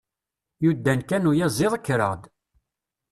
[0.63, 2.21] Yudan kan uyaziḍ, kkreɣ-d.